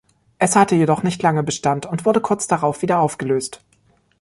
[0.39, 3.63] Es hatte jedoch nicht lange Bestand und wurde kurz darauf wieder aufgelöst.